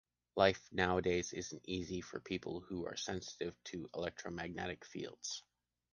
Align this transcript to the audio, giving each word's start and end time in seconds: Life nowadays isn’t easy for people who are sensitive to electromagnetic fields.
Life 0.35 0.67
nowadays 0.71 1.31
isn’t 1.31 1.61
easy 1.67 2.01
for 2.01 2.19
people 2.19 2.61
who 2.61 2.87
are 2.87 2.95
sensitive 2.95 3.53
to 3.65 3.87
electromagnetic 3.93 4.83
fields. 4.83 5.43